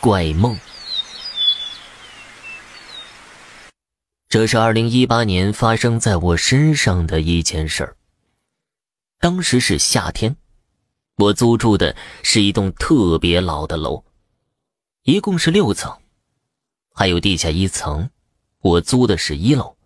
[0.00, 0.58] 怪梦。
[4.30, 7.96] 这是二零一八年发生在我身上的一件事儿。
[9.18, 10.34] 当时是夏天，
[11.16, 14.02] 我租住的是一栋特别老的楼，
[15.02, 15.94] 一共是六层，
[16.94, 18.08] 还有地下一层。
[18.62, 19.76] 我租的是一楼，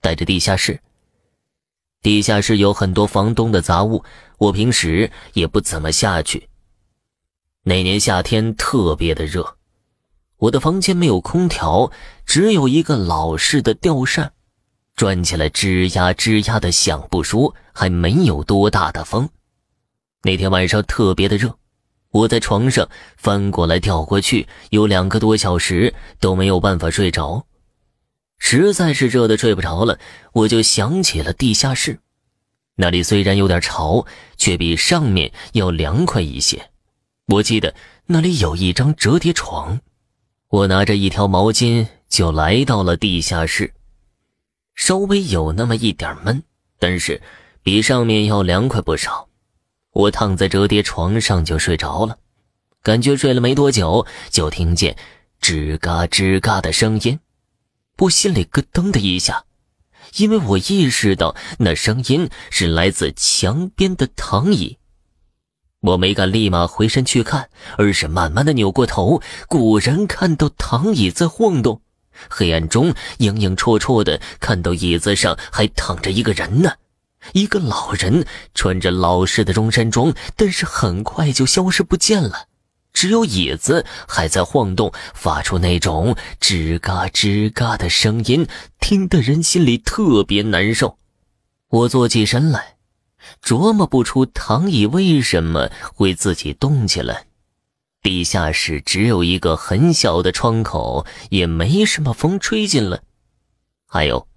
[0.00, 0.80] 带着地下室。
[2.02, 4.04] 地下室有很多房东的杂物，
[4.38, 6.48] 我平时也不怎么下去。
[7.62, 9.55] 那年夏天特别的热。
[10.38, 11.90] 我的房间没有空调，
[12.26, 14.32] 只有一个老式的吊扇，
[14.94, 19.28] 转起来吱呀吱呀的响不说，还没有多大的风。
[20.22, 21.56] 那天晚上特别的热，
[22.10, 22.86] 我在床上
[23.16, 27.46] 翻过来调过去，有两个多小时都没有办法睡着，
[28.38, 29.98] 实在是热的睡不着了，
[30.32, 31.98] 我就想起了地下室，
[32.74, 34.04] 那里虽然有点潮，
[34.36, 36.70] 却比上面要凉快一些。
[37.28, 39.80] 我记得那里有一张折叠床。
[40.56, 43.74] 我拿着一条毛巾就来到了地下室，
[44.74, 46.42] 稍微有那么一点闷，
[46.78, 47.20] 但是
[47.62, 49.28] 比上面要凉快不少。
[49.92, 52.16] 我躺在折叠床上就睡着了，
[52.82, 54.96] 感觉睡了没多久，就听见
[55.42, 57.20] 吱嘎吱嘎的声音，
[57.98, 59.44] 我心里咯噔的一下，
[60.16, 64.78] 因为我意识到那声音是来自墙边的躺椅。
[65.86, 67.48] 我没敢立马回身去看，
[67.78, 71.80] 而是慢慢的扭过头，果然看到躺椅在晃动。
[72.28, 76.72] 黑暗中影影绰绰的看到椅子上还躺着一个人呢，
[77.34, 82.46] 一个老人，穿着老式的中山装，但是很快就消失不见了，
[82.92, 88.48] 只有椅子还在晃动，发出那种吱嘎吱嘎的声音，
[88.80, 90.98] 听得人心里特别难受。
[91.68, 92.75] 我坐起身来。
[93.42, 97.26] 琢磨不出躺椅为什么会自己动起来。
[98.02, 103.00] 地下室只有一个很小的窗口，也没什么风吹进来。
[103.86, 104.28] 还有，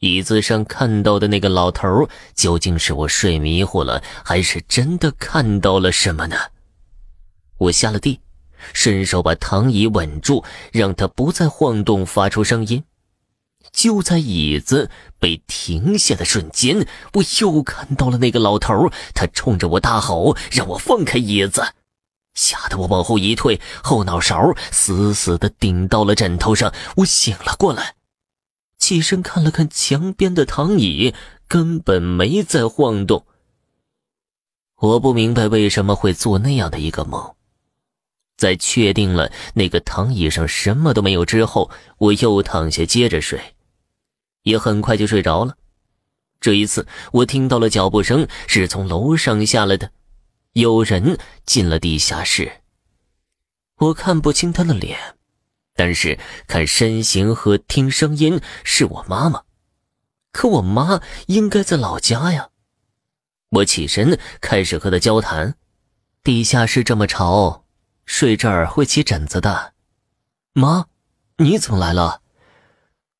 [0.00, 6.36] 椅子上看到的那个老头，究竟是我睡迷糊了，还是真的看到了什么呢？
[7.58, 8.20] 我下了地，
[8.74, 12.82] 伸手把躺椅稳住，让它不再晃动，发出声音。
[13.72, 21.74] 就在椅子被停下的瞬间，我又看到了那个老头，他冲着我大吼，让我放开椅子，
[22.34, 26.72] 吓得我往后一退，后脑勺死死的顶到了枕头上。
[26.96, 27.94] 我醒了过来，
[28.78, 31.14] 起身看了看墙边的躺椅，
[31.46, 33.26] 根本没在晃动。
[34.78, 37.34] 我不明白为什么会做那样的一个梦。
[38.36, 43.51] 在确定了那个躺椅上什么都没有之后，我又躺下接着睡。
[44.42, 45.56] 也很快就睡着了。
[46.40, 49.92] 这一次，我听到了脚步声，是从楼上下来的，
[50.52, 52.62] 有人进了地下室。
[53.76, 54.98] 我看不清他的脸，
[55.74, 59.42] 但是看身形和听声音是我妈妈。
[60.32, 62.48] 可我妈应该在老家呀。
[63.50, 65.56] 我起身开始和他交谈。
[66.24, 67.66] 地下室这么潮，
[68.06, 69.74] 睡这儿会起疹子的。
[70.54, 70.86] 妈，
[71.36, 72.21] 你怎么来了？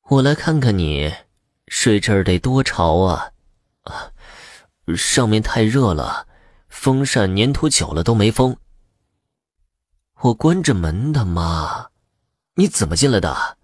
[0.09, 1.13] 我来看看你，
[1.69, 3.31] 睡这儿得多潮啊！
[3.83, 4.11] 啊，
[4.97, 6.27] 上面太热了，
[6.67, 8.57] 风扇粘土久了都没风。
[10.19, 11.87] 我关着门的，妈，
[12.55, 13.57] 你怎么进来的？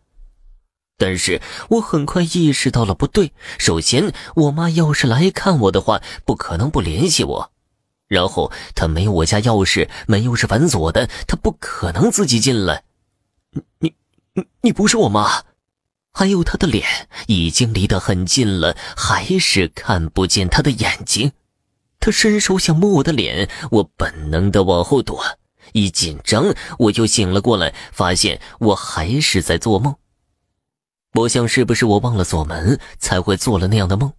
[0.97, 1.41] 但是
[1.71, 3.33] 我很快意识到了不对。
[3.57, 7.51] 首先，我妈要是来看我的话，不可能不联系我。
[8.07, 12.85] 然后，她没有我家钥匙，门又是反锁的，她不可能自己进来。
[13.51, 13.95] 你你
[14.33, 15.43] 你你不是我妈？
[16.19, 16.85] 还有他的脸
[17.27, 21.31] 已经离得很近了，还是看不见他的眼睛。
[21.97, 25.23] 他伸手想摸我的脸，我本能的往后躲。
[25.71, 29.95] 一紧张，我又醒了过来，发现我还是在做梦。
[31.13, 34.11] 我想是不是我忘了锁门，才会做了那样的梦？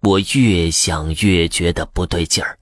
[0.00, 2.58] 我越想越觉得不对劲儿，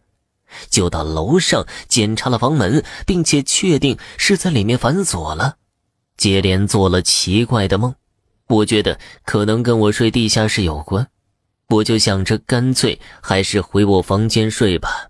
[0.69, 5.56] 就到楼上检查了房门，并且确定是在里面反锁了，
[6.19, 7.94] 接连做了奇怪的梦。
[8.49, 11.08] 我觉得可能跟我睡地下室有关，
[11.69, 15.08] 我就想着干脆还是回我房间睡吧。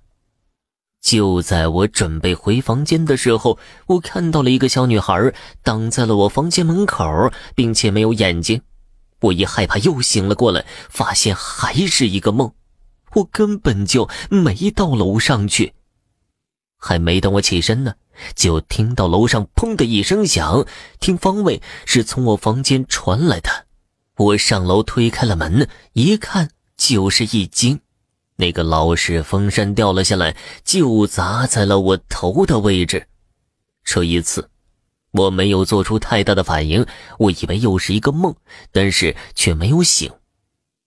[1.01, 5.33] 就在我准备回房间的时候，我看到了一个小女孩
[5.63, 8.63] 挡在了我房间门口，并且没有眼睛。
[9.21, 12.53] 我一害怕又醒了过来，发现还是一个梦，
[13.15, 15.75] 我根本就没到楼上去。
[16.87, 17.95] 还没等我起身呢，
[18.37, 20.67] 就听到楼上砰的一声响，
[21.01, 23.49] 听方位是从我房间传来的。
[24.19, 27.81] 我上楼推开了门，一看就是一惊，
[28.37, 33.07] 那个老式风扇掉了下来，就砸在了我头的位置。
[33.83, 34.51] 这一次，
[35.13, 36.85] 我没有做出太大的反应，
[37.19, 38.37] 我以为又是一个梦，
[38.71, 40.13] 但是却没有醒。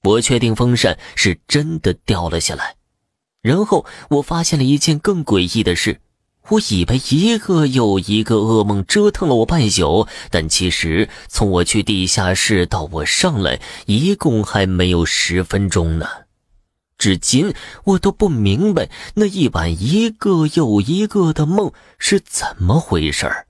[0.04, 2.77] 我确定风扇是真的掉了下来，
[3.42, 6.00] 然后我发现了一件更诡异的事。
[6.50, 16.08] 我以为一个又一个噩梦折腾了我半宿，但其实从我去地下室到我上来，一共还没有十分钟呢。
[16.98, 17.54] 至今
[17.84, 23.47] 我都不明白那一晚一个又一个的梦是怎么回事儿。